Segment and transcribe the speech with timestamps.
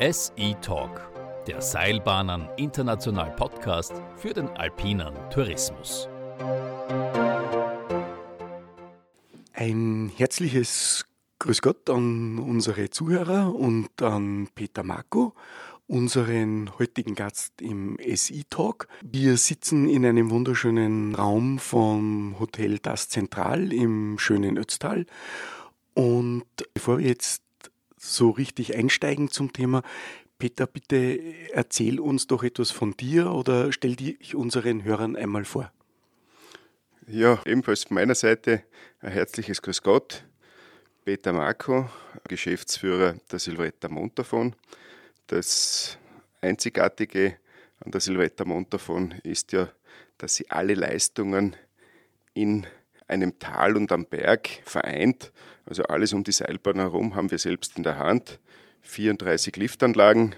[0.00, 1.12] SE Talk,
[1.46, 6.08] der Seilbahnen International Podcast für den alpinen Tourismus.
[9.52, 11.04] Ein herzliches
[11.38, 15.34] Grüß Gott an unsere Zuhörer und an Peter Marco,
[15.86, 18.88] unseren heutigen Gast im SI Talk.
[19.02, 25.04] Wir sitzen in einem wunderschönen Raum vom Hotel Das Zentral im schönen Ötztal.
[25.92, 27.42] Und bevor wir jetzt
[28.00, 29.82] so richtig einsteigen zum Thema,
[30.38, 31.20] Peter, bitte
[31.52, 35.70] erzähl uns doch etwas von dir oder stell dich unseren Hörern einmal vor.
[37.06, 38.62] Ja, ebenfalls von meiner Seite
[39.00, 40.24] ein herzliches Grüß Gott.
[41.04, 41.90] Peter Marco,
[42.26, 44.54] Geschäftsführer der Silvretta Montafon.
[45.26, 45.98] Das
[46.40, 47.36] Einzigartige
[47.80, 49.68] an der Silvretta Montafon ist ja,
[50.16, 51.54] dass sie alle Leistungen
[52.32, 52.66] in
[53.10, 55.32] einem Tal und am Berg vereint.
[55.66, 58.38] Also alles um die Seilbahn herum haben wir selbst in der Hand.
[58.82, 60.34] 34 Liftanlagen,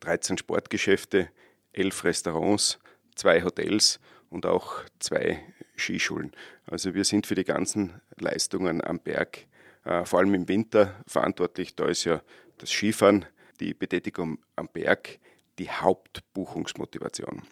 [0.00, 1.28] 13 Sportgeschäfte,
[1.72, 2.78] 11 Restaurants,
[3.14, 3.98] zwei Hotels
[4.30, 5.40] und auch zwei
[5.76, 6.32] Skischulen.
[6.66, 9.46] Also wir sind für die ganzen Leistungen am Berg,
[9.84, 11.74] äh, vor allem im Winter, verantwortlich.
[11.74, 12.22] Da ist ja
[12.58, 13.24] das Skifahren,
[13.60, 15.18] die Betätigung am Berg
[15.58, 17.42] die Hauptbuchungsmotivation.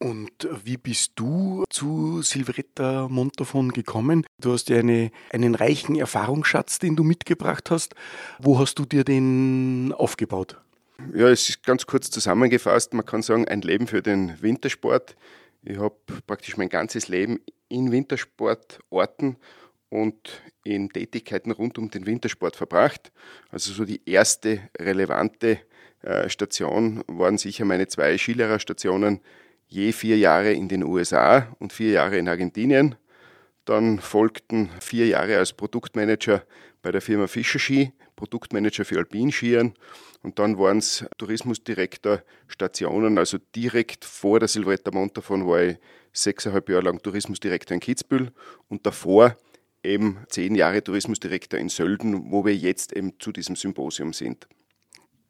[0.00, 4.24] Und wie bist du zu Silvretta Montafon gekommen?
[4.40, 7.96] Du hast ja eine, einen reichen Erfahrungsschatz, den du mitgebracht hast.
[8.38, 10.56] Wo hast du dir den aufgebaut?
[11.14, 12.94] Ja, es ist ganz kurz zusammengefasst.
[12.94, 15.16] Man kann sagen, ein Leben für den Wintersport.
[15.64, 19.36] Ich habe praktisch mein ganzes Leben in Wintersportorten
[19.90, 23.10] und in Tätigkeiten rund um den Wintersport verbracht.
[23.50, 25.58] Also so die erste relevante
[26.02, 29.20] äh, Station waren sicher meine zwei Skilehrerstationen
[29.68, 32.96] je vier Jahre in den USA und vier Jahre in Argentinien.
[33.64, 36.42] Dann folgten vier Jahre als Produktmanager
[36.82, 39.74] bei der Firma Fischer Ski, Produktmanager für Alpinskiern.
[40.22, 45.76] Und dann waren es Tourismusdirektor Stationen, also direkt vor der Silvretta Montafon war ich
[46.12, 48.32] sechseinhalb Jahre lang Tourismusdirektor in Kitzbühel
[48.68, 49.36] und davor
[49.84, 54.48] eben zehn Jahre Tourismusdirektor in Sölden, wo wir jetzt eben zu diesem Symposium sind.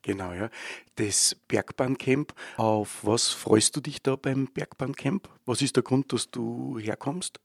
[0.08, 0.48] Genau, ja.
[0.94, 5.28] Das Bergbahncamp, auf was freust du dich da beim Bergbahncamp?
[5.44, 7.40] Was ist der Grund, dass du herkommst?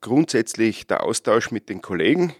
[0.00, 2.34] Grundsätzlich der Austausch mit den Kollegen,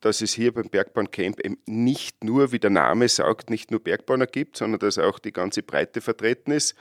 [0.00, 4.26] dass es hier beim Bergbahncamp eben nicht nur, wie der Name sagt, nicht nur Bergbahner
[4.26, 6.74] gibt, sondern dass auch die ganze Breite vertreten ist,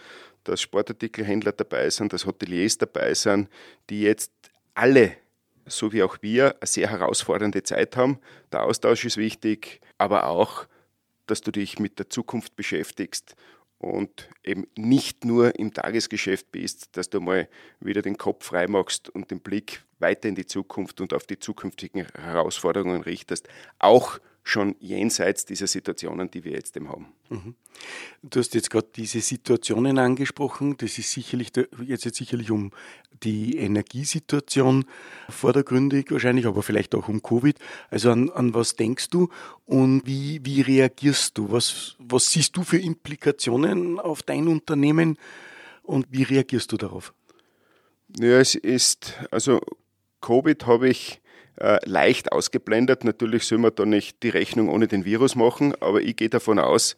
[0.46, 3.50] dass Sportartikelhändler dabei sind, dass Hoteliers dabei sind,
[3.90, 4.32] die jetzt
[4.74, 5.18] alle,
[5.66, 8.20] so wie auch wir, eine sehr herausfordernde Zeit haben.
[8.54, 10.66] Der Austausch ist wichtig, aber auch
[11.28, 13.36] dass du dich mit der Zukunft beschäftigst
[13.78, 17.48] und eben nicht nur im Tagesgeschäft bist, dass du mal
[17.80, 21.40] wieder den Kopf frei machst und den Blick weiter in die Zukunft und auf die
[21.40, 23.48] zukünftigen Herausforderungen richtest.
[23.80, 27.08] Auch schon jenseits dieser Situationen, die wir jetzt eben haben.
[27.30, 27.56] Mhm.
[28.22, 30.78] Du hast jetzt gerade diese Situationen angesprochen.
[30.78, 31.52] Das ist sicherlich
[31.82, 32.70] jetzt, jetzt sicherlich um
[33.24, 34.86] die Energiesituation
[35.30, 37.58] vordergründig wahrscheinlich, aber vielleicht auch um Covid.
[37.90, 39.30] Also an, an was denkst du
[39.66, 41.52] und wie, wie reagierst du?
[41.52, 45.18] Was, was siehst du für Implikationen auf dein Unternehmen
[45.82, 47.16] und wie reagierst du darauf?
[48.20, 49.60] Ja, es ist, also
[50.22, 51.20] Covid habe ich
[51.58, 53.04] äh, leicht ausgeblendet.
[53.04, 56.60] Natürlich soll man da nicht die Rechnung ohne den Virus machen, aber ich gehe davon
[56.60, 56.96] aus,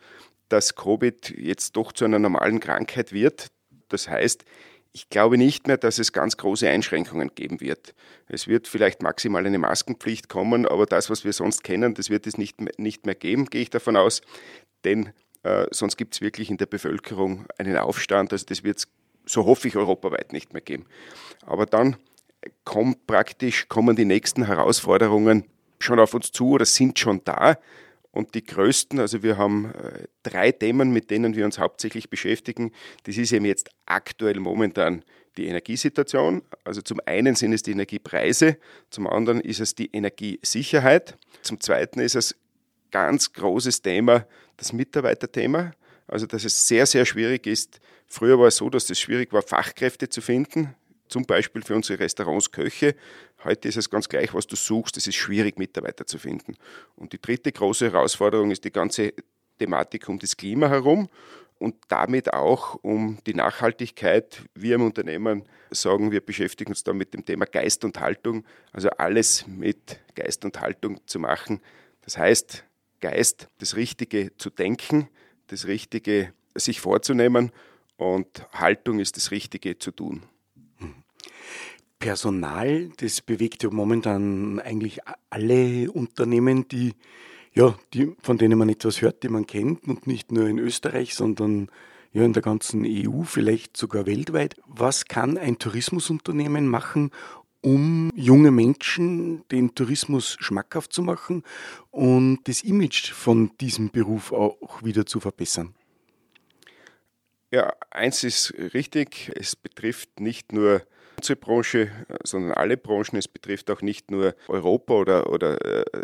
[0.49, 3.47] dass Covid jetzt doch zu einer normalen Krankheit wird.
[3.89, 4.45] Das heißt,
[4.93, 7.93] ich glaube nicht mehr, dass es ganz große Einschränkungen geben wird.
[8.27, 12.25] Es wird vielleicht maximal eine Maskenpflicht kommen, aber das, was wir sonst kennen, das wird
[12.25, 14.21] es nicht mehr, nicht mehr geben, gehe ich davon aus.
[14.85, 15.11] Denn
[15.43, 18.33] äh, sonst gibt es wirklich in der Bevölkerung einen Aufstand.
[18.33, 18.87] Also das wird es,
[19.25, 20.85] so hoffe ich, europaweit nicht mehr geben.
[21.45, 21.97] Aber dann
[22.63, 25.45] kommt praktisch, kommen die nächsten Herausforderungen
[25.79, 27.57] schon auf uns zu oder sind schon da.
[28.11, 32.71] Und die größten, also wir haben äh, drei Themen, mit denen wir uns hauptsächlich beschäftigen.
[33.03, 35.03] Das ist eben jetzt aktuell momentan
[35.37, 36.41] die Energiesituation.
[36.63, 38.57] Also zum einen sind es die Energiepreise,
[38.89, 42.35] zum anderen ist es die Energiesicherheit, zum zweiten ist es
[42.89, 44.25] ganz großes Thema
[44.55, 45.73] das Mitarbeiterthema.
[46.07, 47.79] Also dass es sehr, sehr schwierig ist.
[48.07, 50.73] Früher war es so, dass es schwierig war, Fachkräfte zu finden
[51.07, 52.95] zum Beispiel für unsere Restaurants Köche.
[53.43, 54.97] Heute ist es ganz gleich, was du suchst.
[54.97, 56.55] Es ist schwierig, Mitarbeiter zu finden.
[56.95, 59.13] Und die dritte große Herausforderung ist die ganze
[59.59, 61.09] Thematik um das Klima herum
[61.59, 64.43] und damit auch um die Nachhaltigkeit.
[64.53, 68.89] Wir im Unternehmen sagen, wir beschäftigen uns da mit dem Thema Geist und Haltung, also
[68.91, 71.61] alles mit Geist und Haltung zu machen.
[72.01, 72.63] Das heißt,
[72.99, 75.09] Geist, das Richtige zu denken,
[75.47, 77.51] das Richtige sich vorzunehmen
[77.97, 80.23] und Haltung ist das Richtige zu tun.
[81.99, 86.93] Personal, das bewegt ja momentan eigentlich alle Unternehmen, die
[87.57, 91.15] ja, die, von denen man etwas hört, die man kennt und nicht nur in Österreich,
[91.15, 91.69] sondern
[92.13, 94.55] ja, in der ganzen EU, vielleicht sogar weltweit.
[94.67, 97.09] Was kann ein Tourismusunternehmen machen,
[97.61, 101.43] um junge Menschen den Tourismus schmackhaft zu machen
[101.89, 105.73] und das Image von diesem Beruf auch wieder zu verbessern?
[107.49, 110.83] Ja, eins ist richtig, es betrifft nicht nur
[111.17, 111.91] unsere Branche,
[112.23, 113.17] sondern alle Branchen.
[113.17, 116.03] Es betrifft auch nicht nur Europa oder, oder äh,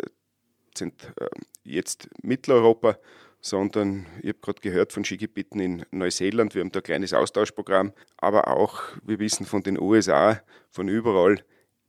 [0.76, 1.28] sind äh,
[1.62, 2.98] jetzt Mitteleuropa,
[3.40, 7.92] sondern ich habe gerade gehört von Skigebieten in Neuseeland, wir haben da ein kleines Austauschprogramm,
[8.16, 10.40] aber auch, wir wissen von den USA,
[10.70, 11.44] von überall,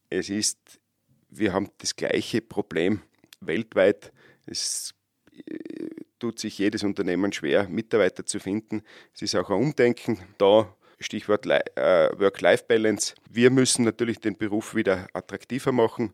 [0.09, 0.79] es ist,
[1.29, 3.01] wir haben das gleiche Problem
[3.41, 4.13] weltweit.
[4.45, 4.93] Es
[5.31, 5.89] äh,
[6.19, 8.83] tut sich jedes Unternehmen schwer, Mitarbeiter zu finden.
[9.13, 10.75] Es ist auch ein Umdenken da.
[11.05, 13.15] Stichwort äh, Work-Life-Balance.
[13.29, 16.13] Wir müssen natürlich den Beruf wieder attraktiver machen.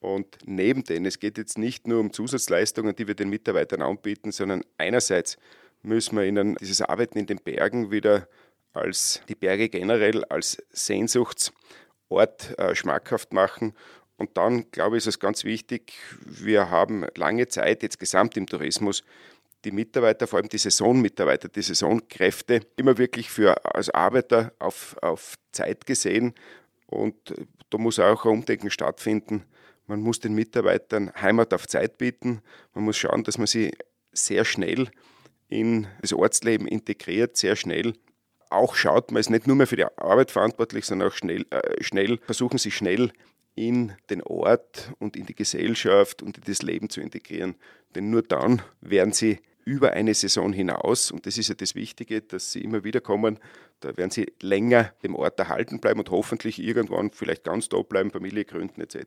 [0.00, 4.32] Und neben denen, es geht jetzt nicht nur um Zusatzleistungen, die wir den Mitarbeitern anbieten,
[4.32, 5.36] sondern einerseits
[5.82, 8.26] müssen wir ihnen dieses Arbeiten in den Bergen wieder
[8.72, 13.74] als die Berge generell als Sehnsuchtsort äh, schmackhaft machen.
[14.16, 15.92] Und dann, glaube ich, ist es ganz wichtig,
[16.24, 19.04] wir haben lange Zeit jetzt gesamt im Tourismus
[19.64, 25.34] die Mitarbeiter, vor allem die Saisonmitarbeiter, die Saisonkräfte, immer wirklich für als Arbeiter auf, auf
[25.52, 26.34] Zeit gesehen.
[26.86, 27.14] Und
[27.70, 29.44] da muss auch ein Umdenken stattfinden
[29.86, 32.40] man muss den Mitarbeitern Heimat auf Zeit bieten.
[32.74, 33.72] Man muss schauen, dass man sie
[34.12, 34.88] sehr schnell
[35.48, 37.94] in das Ortsleben integriert, sehr schnell
[38.48, 41.82] auch schaut, man ist nicht nur mehr für die Arbeit verantwortlich, sondern auch schnell, äh,
[41.82, 43.10] schnell versuchen sie schnell
[43.54, 47.54] in den Ort und in die Gesellschaft und in das Leben zu integrieren.
[47.94, 52.20] Denn nur dann werden sie über eine Saison hinaus, und das ist ja das Wichtige,
[52.20, 53.38] dass sie immer wieder kommen,
[53.80, 58.10] da werden sie länger im Ort erhalten bleiben und hoffentlich irgendwann vielleicht ganz da bleiben,
[58.10, 58.98] Familie gründen etc.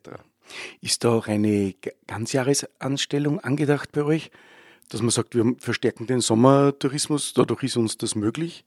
[0.81, 1.74] Ist da auch eine
[2.07, 4.31] Ganzjahresanstellung angedacht bei euch,
[4.90, 8.66] dass man sagt, wir verstärken den Sommertourismus, dadurch ist uns das möglich?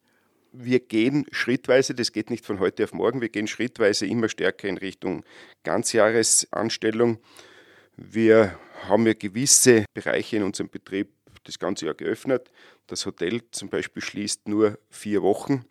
[0.52, 4.67] Wir gehen schrittweise, das geht nicht von heute auf morgen, wir gehen schrittweise immer stärker
[4.67, 5.25] in Richtung
[5.62, 7.19] Ganzjahresanstellung.
[7.96, 8.58] Wir
[8.88, 11.08] haben ja gewisse Bereiche in unserem Betrieb,
[11.49, 12.50] das ganze Jahr geöffnet.
[12.87, 15.65] Das Hotel zum Beispiel schließt nur vier Wochen.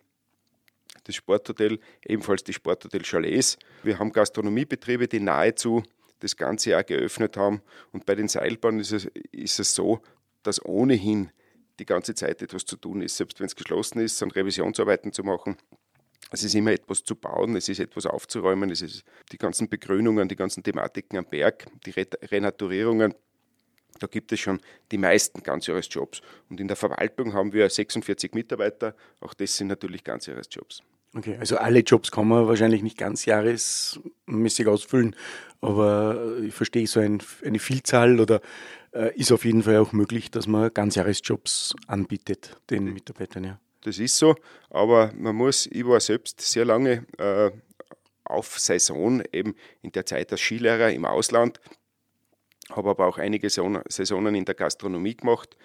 [1.04, 3.58] Das Sporthotel, ebenfalls die Sporthotel Chalets.
[3.82, 5.82] Wir haben Gastronomiebetriebe, die nahezu
[6.18, 7.62] das ganze Jahr geöffnet haben.
[7.92, 10.00] Und bei den Seilbahnen ist es, ist es so,
[10.42, 11.30] dass ohnehin
[11.78, 13.16] die ganze Zeit etwas zu tun ist.
[13.16, 15.56] Selbst wenn es geschlossen ist, sind Revisionsarbeiten zu machen.
[16.30, 20.28] Es ist immer etwas zu bauen, es ist etwas aufzuräumen, es ist die ganzen Begrünungen,
[20.28, 23.14] die ganzen Thematiken am Berg, die Renaturierungen,
[23.98, 24.60] da gibt es schon
[24.90, 26.22] die meisten Ganzjahresjobs.
[26.48, 28.94] Und in der Verwaltung haben wir 46 Mitarbeiter.
[29.20, 30.82] Auch das sind natürlich Ganzjahresjobs.
[31.14, 35.16] Okay, also alle Jobs kann man wahrscheinlich nicht ganzjahresmäßig ausfüllen,
[35.62, 38.42] aber ich verstehe so ein, eine Vielzahl oder
[38.92, 43.44] äh, ist auf jeden Fall auch möglich, dass man Ganzjahresjobs anbietet den Mitarbeitern.
[43.44, 43.60] Ja.
[43.82, 44.34] Das ist so,
[44.68, 47.50] aber man muss, ich war selbst sehr lange äh,
[48.24, 51.58] auf Saison, eben in der Zeit als Skilehrer im Ausland
[52.70, 55.56] habe aber auch einige Saisonen in der Gastronomie gemacht,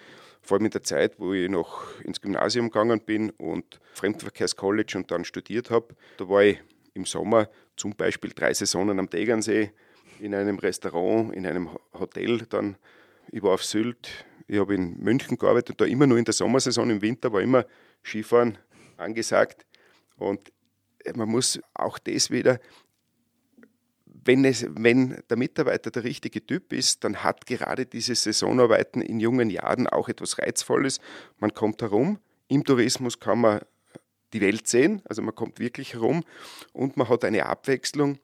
[0.42, 5.10] vor allem in der Zeit, wo ich noch ins Gymnasium gegangen bin und Fremdverkehrscollege und
[5.10, 5.94] dann studiert habe.
[6.18, 6.58] Da war ich
[6.92, 9.72] im Sommer zum Beispiel drei Saisonen am Tegernsee,
[10.20, 12.76] in einem Restaurant, in einem Hotel dann.
[13.32, 16.90] Ich war auf Sylt, ich habe in München gearbeitet, da immer nur in der Sommersaison,
[16.90, 17.64] im Winter war immer
[18.04, 18.58] Skifahren
[18.96, 19.66] angesagt.
[20.16, 20.52] Und
[21.14, 22.60] man muss auch das wieder
[24.24, 29.20] wenn, es, wenn der Mitarbeiter der richtige Typ ist, dann hat gerade diese Saisonarbeiten in
[29.20, 31.00] jungen Jahren auch etwas Reizvolles.
[31.38, 32.18] Man kommt herum.
[32.48, 33.60] Im Tourismus kann man
[34.32, 36.24] die Welt sehen, also man kommt wirklich herum
[36.72, 38.18] und man hat eine Abwechslung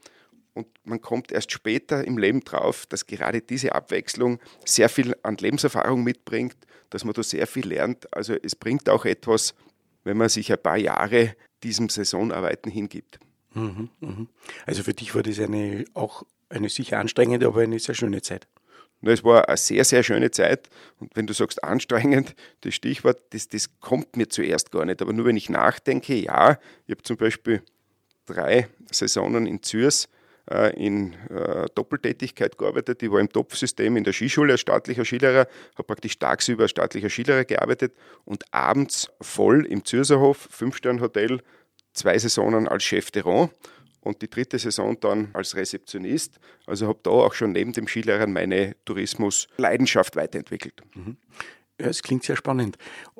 [0.54, 5.36] und man kommt erst später im Leben drauf, dass gerade diese Abwechslung sehr viel an
[5.36, 6.56] Lebenserfahrung mitbringt,
[6.90, 8.12] dass man da sehr viel lernt.
[8.12, 9.54] Also es bringt auch etwas,
[10.02, 13.20] wenn man sich ein paar Jahre diesem Saisonarbeiten hingibt.
[13.54, 14.28] Mhm, mhm.
[14.66, 18.46] Also für dich war das eine, auch eine sicher anstrengende, aber eine sehr schöne Zeit.
[19.02, 20.68] Es war eine sehr, sehr schöne Zeit.
[20.98, 25.00] Und wenn du sagst anstrengend, das Stichwort, das, das kommt mir zuerst gar nicht.
[25.00, 27.62] Aber nur wenn ich nachdenke, ja, ich habe zum Beispiel
[28.26, 30.08] drei Saisonen in Zürs
[30.50, 33.02] äh, in äh, Doppeltätigkeit gearbeitet.
[33.02, 37.08] Ich war im Topfsystem in der Skischule als staatlicher Skilehrer, habe praktisch tagsüber als staatlicher
[37.08, 41.40] Skilehrer gearbeitet und abends voll im Zürserhof, Fünf-Stern-Hotel,
[41.92, 43.50] zwei Saisonen als Chef de Rang
[44.00, 46.38] und die dritte Saison dann als Rezeptionist.
[46.66, 50.82] Also habe da auch schon neben dem Skilehrern meine Tourismusleidenschaft weiterentwickelt.
[50.94, 51.16] Mhm.
[51.80, 52.76] Ja, es klingt sehr spannend.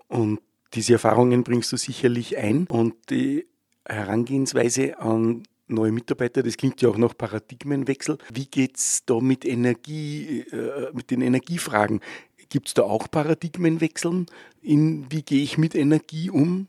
[0.09, 0.41] Und
[0.75, 3.47] diese Erfahrungen bringst du sicherlich ein und die
[3.85, 8.19] Herangehensweise an neue Mitarbeiter, das klingt ja auch nach Paradigmenwechsel.
[8.33, 12.01] Wie geht es da mit Energie, äh, mit den Energiefragen?
[12.49, 14.27] Gibt es da auch Paradigmenwechseln?
[14.61, 16.67] In, wie gehe ich mit Energie um?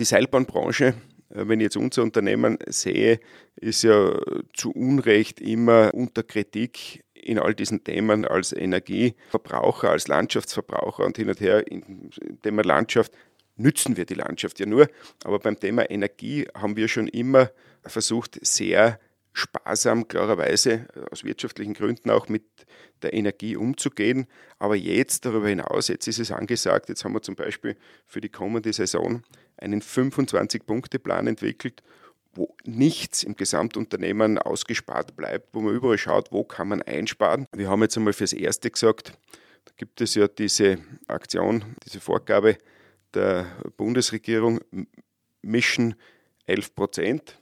[0.00, 0.94] Die Seilbahnbranche, äh,
[1.28, 3.20] wenn ich jetzt unser Unternehmen sehe,
[3.56, 4.18] ist ja
[4.54, 11.28] zu Unrecht immer unter Kritik in all diesen Themen als Energieverbraucher, als Landschaftsverbraucher und hin
[11.28, 12.10] und her, dem
[12.42, 13.12] Thema Landschaft
[13.56, 14.88] nützen wir die Landschaft ja nur.
[15.22, 17.50] Aber beim Thema Energie haben wir schon immer
[17.84, 18.98] versucht, sehr
[19.32, 22.44] sparsam, klarerweise aus wirtschaftlichen Gründen auch mit
[23.02, 24.26] der Energie umzugehen.
[24.58, 28.28] Aber jetzt darüber hinaus, jetzt ist es angesagt, jetzt haben wir zum Beispiel für die
[28.28, 29.22] kommende Saison
[29.56, 31.82] einen 25-Punkte-Plan entwickelt,
[32.32, 37.46] wo nichts im Gesamtunternehmen ausgespart bleibt, wo man überall schaut, wo kann man einsparen.
[37.54, 39.12] Wir haben jetzt einmal fürs Erste gesagt,
[39.64, 42.58] da gibt es ja diese Aktion, diese Vorgabe
[43.14, 43.46] der
[43.76, 44.60] Bundesregierung,
[45.42, 45.94] Mission
[46.46, 47.40] 11 Prozent.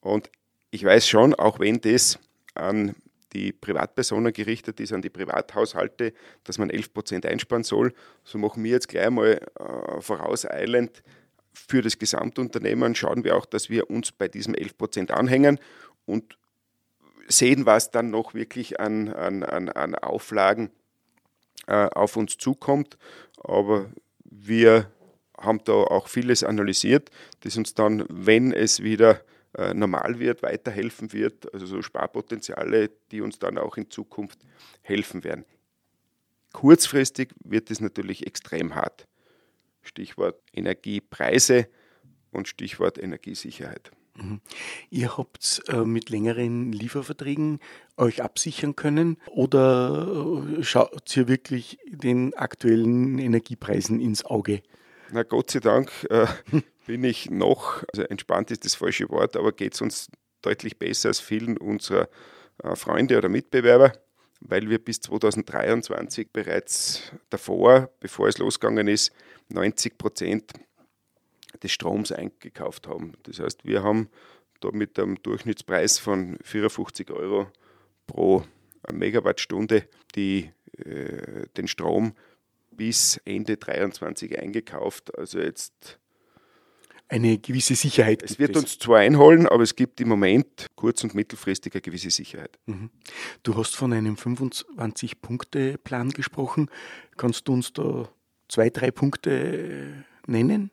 [0.00, 0.30] Und
[0.70, 2.18] ich weiß schon, auch wenn das
[2.54, 2.94] an
[3.32, 6.12] die Privatpersonen gerichtet ist, an die Privathaushalte,
[6.44, 7.92] dass man 11 Prozent einsparen soll,
[8.24, 11.02] so machen wir jetzt gleich mal äh, vorauseilend
[11.52, 15.58] für das Gesamtunternehmen, schauen wir auch, dass wir uns bei diesem 11 Prozent anhängen
[16.04, 16.38] und
[17.28, 20.70] sehen, was dann noch wirklich an, an, an, an Auflagen
[21.66, 22.96] äh, auf uns zukommt.
[23.42, 23.90] Aber
[24.24, 24.90] wir
[25.36, 29.20] haben da auch vieles analysiert, das uns dann, wenn es wieder
[29.74, 31.52] normal wird, weiterhelfen wird.
[31.54, 34.40] Also so Sparpotenziale, die uns dann auch in Zukunft
[34.82, 35.44] helfen werden.
[36.52, 39.06] Kurzfristig wird es natürlich extrem hart.
[39.82, 41.68] Stichwort Energiepreise
[42.30, 43.92] und Stichwort Energiesicherheit.
[44.16, 44.40] Mhm.
[44.90, 47.60] Ihr habt äh, mit längeren Lieferverträgen
[47.96, 54.62] euch absichern können oder äh, schaut ihr wirklich den aktuellen Energiepreisen ins Auge?
[55.12, 56.26] Na Gott sei Dank äh,
[56.86, 60.08] bin ich noch, also entspannt ist das falsche Wort, aber geht es uns
[60.40, 62.08] deutlich besser als vielen unserer
[62.62, 63.92] äh, Freunde oder Mitbewerber,
[64.40, 69.12] weil wir bis 2023 bereits davor, bevor es losgegangen ist,
[69.48, 70.52] 90 Prozent
[71.62, 73.14] des Stroms eingekauft haben.
[73.24, 74.08] Das heißt, wir haben
[74.60, 77.48] da mit einem Durchschnittspreis von 54 Euro
[78.06, 78.44] pro
[78.92, 82.14] Megawattstunde die, äh, den Strom
[82.70, 85.16] bis Ende 2023 eingekauft.
[85.18, 85.98] Also jetzt
[87.08, 88.22] eine gewisse Sicherheit.
[88.22, 88.62] Es wird es.
[88.62, 92.58] uns zwar einholen, aber es gibt im Moment kurz- und mittelfristig eine gewisse Sicherheit.
[92.66, 92.90] Mhm.
[93.42, 96.68] Du hast von einem 25-Punkte-Plan gesprochen.
[97.16, 98.08] Kannst du uns da
[98.48, 100.70] zwei, drei Punkte nennen?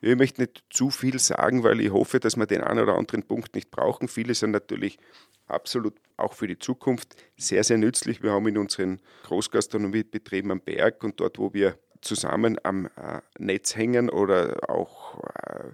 [0.00, 3.22] Ich möchte nicht zu viel sagen, weil ich hoffe, dass wir den einen oder anderen
[3.22, 4.06] Punkt nicht brauchen.
[4.06, 4.98] Viele sind natürlich
[5.46, 8.22] absolut auch für die Zukunft sehr, sehr nützlich.
[8.22, 13.76] Wir haben in unseren Großgastronomiebetrieben am Berg und dort, wo wir zusammen am äh, Netz
[13.76, 15.70] hängen oder auch äh,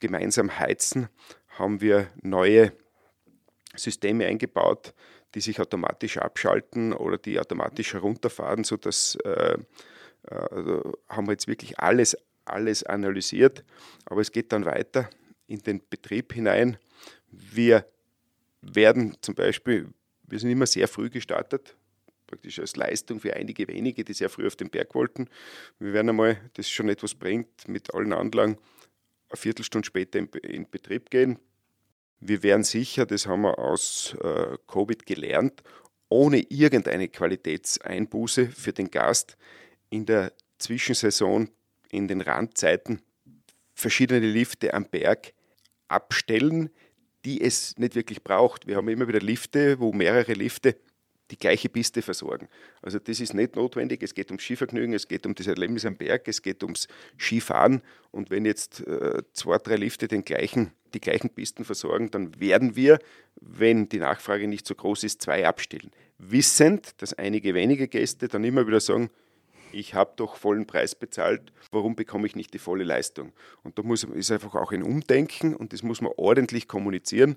[0.00, 1.08] gemeinsam heizen,
[1.48, 2.72] haben wir neue
[3.74, 4.94] Systeme eingebaut,
[5.34, 9.58] die sich automatisch abschalten oder die automatisch herunterfahren, sodass äh,
[10.24, 13.64] also haben wir jetzt wirklich alles, alles analysiert.
[14.04, 15.08] Aber es geht dann weiter
[15.46, 16.76] in den Betrieb hinein.
[17.30, 17.86] Wir
[18.60, 19.88] werden zum Beispiel,
[20.26, 21.76] wir sind immer sehr früh gestartet,
[22.28, 25.28] praktisch als Leistung für einige wenige, die sehr früh auf den Berg wollten.
[25.80, 28.56] Wir werden einmal, das schon etwas bringt, mit allen Anlagen
[29.28, 31.38] eine Viertelstunde später in, in Betrieb gehen.
[32.20, 35.62] Wir werden sicher, das haben wir aus äh, Covid gelernt,
[36.08, 39.36] ohne irgendeine Qualitätseinbuße für den Gast
[39.90, 41.50] in der Zwischensaison,
[41.90, 43.02] in den Randzeiten
[43.74, 45.32] verschiedene Lifte am Berg
[45.86, 46.70] abstellen,
[47.24, 48.66] die es nicht wirklich braucht.
[48.66, 50.76] Wir haben immer wieder Lifte, wo mehrere Lifte
[51.30, 52.48] die gleiche Piste versorgen.
[52.82, 54.02] Also das ist nicht notwendig.
[54.02, 57.82] Es geht ums Skivergnügen, es geht um das Erlebnis am Berg, es geht ums Skifahren.
[58.10, 62.76] Und wenn jetzt äh, zwei, drei Lifte den gleichen, die gleichen Pisten versorgen, dann werden
[62.76, 62.98] wir,
[63.40, 65.90] wenn die Nachfrage nicht so groß ist, zwei abstellen.
[66.18, 69.10] Wissend, dass einige wenige Gäste dann immer wieder sagen,
[69.70, 73.32] ich habe doch vollen Preis bezahlt, warum bekomme ich nicht die volle Leistung?
[73.62, 77.36] Und da muss, ist einfach auch ein Umdenken und das muss man ordentlich kommunizieren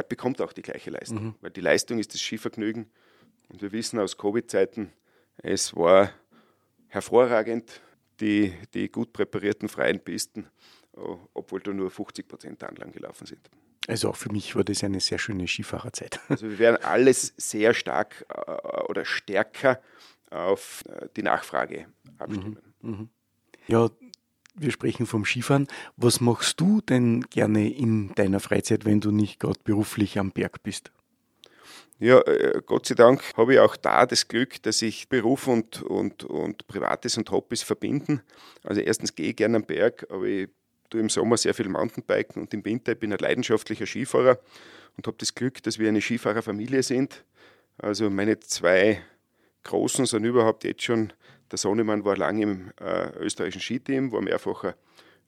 [0.00, 1.34] er bekommt auch die gleiche Leistung, mhm.
[1.42, 2.90] weil die Leistung ist das Skivergnügen.
[3.48, 4.92] Und wir wissen aus Covid-Zeiten,
[5.42, 6.10] es war
[6.88, 7.80] hervorragend,
[8.20, 10.46] die, die gut präparierten freien Pisten,
[10.92, 13.50] oh, obwohl da nur 50 Prozent Anlagen gelaufen sind.
[13.88, 16.20] Also auch für mich war das eine sehr schöne Skifahrerzeit.
[16.28, 19.80] Also wir werden alles sehr stark äh, oder stärker
[20.30, 21.86] auf äh, die Nachfrage
[22.18, 22.58] abstimmen.
[22.80, 22.90] Mhm.
[22.90, 23.08] Mhm.
[23.66, 23.90] Ja,
[24.60, 25.66] wir sprechen vom Skifahren.
[25.96, 30.62] Was machst du denn gerne in deiner Freizeit, wenn du nicht gerade beruflich am Berg
[30.62, 30.92] bist?
[31.98, 35.82] Ja, äh, Gott sei Dank habe ich auch da das Glück, dass ich Beruf und,
[35.82, 38.22] und, und Privates und Hobbys verbinden.
[38.62, 40.48] Also erstens gehe ich gerne am Berg, aber ich
[40.88, 44.38] tue im Sommer sehr viel Mountainbiken und im Winter bin ich ein leidenschaftlicher Skifahrer
[44.96, 47.24] und habe das Glück, dass wir eine Skifahrerfamilie sind.
[47.76, 49.02] Also meine zwei
[49.64, 51.12] Großen sind überhaupt jetzt schon,
[51.50, 54.74] der Sonnemann war lange im äh, österreichischen Skiteam, war mehrfacher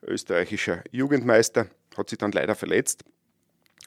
[0.04, 3.04] österreichischer Jugendmeister, hat sich dann leider verletzt,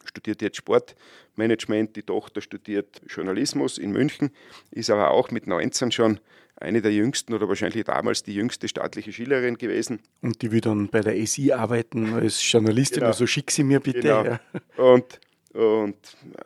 [0.05, 4.31] studiert jetzt Sportmanagement, die Tochter studiert Journalismus in München,
[4.71, 6.19] ist aber auch mit 19 schon
[6.57, 9.99] eine der jüngsten oder wahrscheinlich damals die jüngste staatliche Schülerin gewesen.
[10.21, 13.07] Und die will dann bei der SI arbeiten als Journalistin, genau.
[13.07, 14.01] also schick sie mir bitte.
[14.01, 14.23] Genau.
[14.23, 14.39] Ja.
[14.77, 15.19] Und,
[15.55, 15.95] und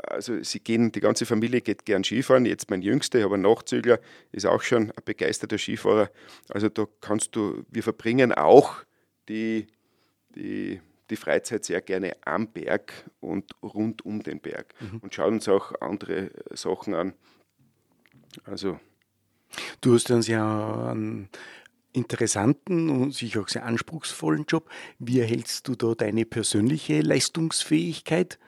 [0.04, 2.46] also sie gehen, die ganze Familie geht gern Skifahren.
[2.46, 4.00] Jetzt mein Jüngster, ich habe einen Nachzügler,
[4.32, 6.10] ist auch schon ein begeisterter Skifahrer.
[6.50, 8.76] Also da kannst du, wir verbringen auch
[9.28, 9.68] die,
[10.36, 15.00] die, die Freizeit sehr gerne am Berg und rund um den Berg mhm.
[15.00, 17.14] und schauen uns auch andere Sachen an.
[18.44, 18.80] Also
[19.82, 21.30] Du hast einen sehr einen
[21.94, 24.70] interessanten und sicher auch sehr anspruchsvollen Job.
[25.00, 28.40] Wie erhältst du da deine persönliche Leistungsfähigkeit?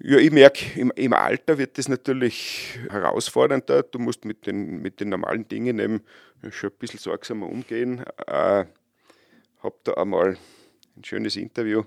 [0.00, 3.82] Ja, ich merke, im, im, Alter wird das natürlich herausfordernder.
[3.82, 6.02] Du musst mit den, mit den normalen Dingen eben
[6.50, 8.04] schon ein bisschen sorgsamer umgehen.
[8.28, 8.66] Äh,
[9.60, 10.38] habe da einmal
[10.96, 11.82] ein schönes Interview,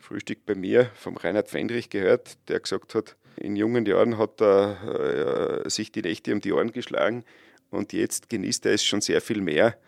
[0.00, 5.62] Frühstück bei mir, vom Reinhard Fendrich gehört, der gesagt hat, in jungen Jahren hat er
[5.64, 7.24] äh, sich die Nächte um die Ohren geschlagen
[7.70, 9.78] und jetzt genießt er es schon sehr viel mehr,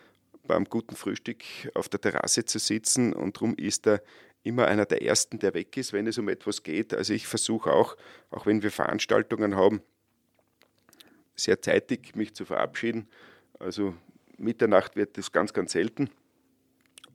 [0.47, 1.43] beim guten Frühstück
[1.75, 4.03] auf der Terrasse zu sitzen und darum ist er
[4.43, 6.95] immer einer der Ersten, der weg ist, wenn es um etwas geht.
[6.95, 7.97] Also ich versuche auch,
[8.31, 9.83] auch wenn wir Veranstaltungen haben,
[11.35, 13.09] sehr zeitig mich zu verabschieden.
[13.59, 13.95] Also
[14.37, 16.11] Mitternacht wird es ganz, ganz selten,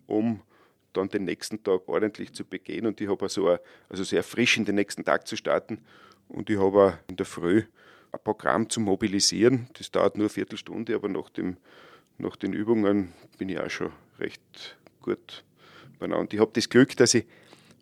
[0.08, 0.42] um
[0.94, 3.58] dann den nächsten Tag ordentlich zu begehen und ich habe also,
[3.90, 5.80] also sehr frisch in den nächsten Tag zu starten
[6.28, 7.64] und ich habe in der Früh
[8.12, 9.68] ein Programm zu mobilisieren.
[9.74, 11.58] Das dauert nur eine Viertelstunde, aber nach, dem,
[12.18, 15.44] nach den Übungen bin ich auch schon recht gut
[16.04, 16.22] beieinander.
[16.22, 17.26] Und ich habe das Glück, dass ich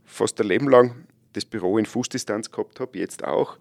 [0.05, 3.57] fast ein Leben lang das Büro in Fußdistanz gehabt habe, jetzt auch.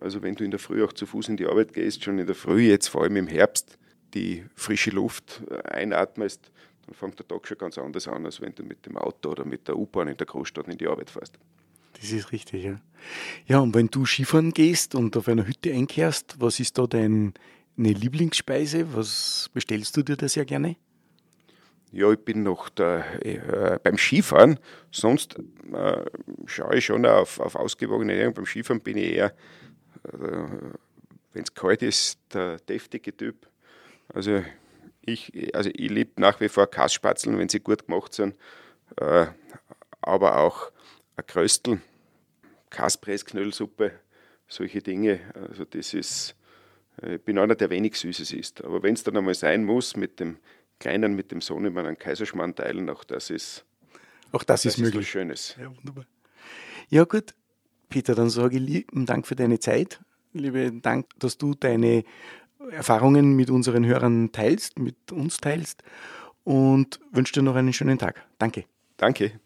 [0.00, 2.26] Also wenn du in der Früh auch zu Fuß in die Arbeit gehst, schon in
[2.26, 3.78] der Früh, jetzt vor allem im Herbst,
[4.14, 6.50] die frische Luft einatmest,
[6.86, 9.44] dann fängt der Tag schon ganz anders an, als wenn du mit dem Auto oder
[9.44, 11.38] mit der U-Bahn in der Großstadt in die Arbeit fährst.
[12.00, 12.80] Das ist richtig, ja.
[13.46, 17.32] Ja, und wenn du Skifahren gehst und auf einer Hütte einkehrst, was ist da deine
[17.76, 18.94] Lieblingsspeise?
[18.94, 20.76] Was bestellst du dir da sehr gerne?
[21.92, 24.58] Ja, ich bin noch da, äh, beim Skifahren.
[24.90, 25.36] Sonst
[25.72, 26.04] äh,
[26.46, 28.34] schaue ich schon auf, auf ausgewogene Ernährung.
[28.34, 29.34] Beim Skifahren bin ich eher,
[30.04, 30.12] äh,
[31.34, 33.46] wenn es kalt ist, der deftige Typ.
[34.12, 34.42] Also
[35.02, 38.36] ich, also ich liebe nach wie vor Kasspatzeln, wenn sie gut gemacht sind,
[38.96, 39.26] äh,
[40.00, 40.72] aber auch
[41.16, 41.80] ein Kröstel
[42.72, 43.92] Kaspressknöllsuppe,
[44.48, 45.20] solche Dinge.
[45.34, 46.34] Also das ist,
[47.02, 48.64] äh, ich bin einer, der wenig Süßes isst.
[48.64, 50.38] Aber wenn es dann einmal sein muss, mit dem
[50.82, 53.64] Kleinen, mit dem Sohn immer einen Kaiserschmarrn teilen, auch das ist,
[54.32, 55.02] auch das, das ist möglich.
[55.02, 55.56] Ist Schönes.
[55.60, 56.04] Ja, wunderbar.
[56.88, 57.34] Ja, gut.
[57.88, 60.00] Peter, dann sage ich lieben Dank für deine Zeit.
[60.32, 62.02] Lieben Dank, dass du deine
[62.70, 65.84] Erfahrungen mit unseren Hörern teilst, mit uns teilst
[66.42, 68.26] und wünsche dir noch einen schönen Tag.
[68.38, 68.64] Danke.
[68.96, 69.40] Danke.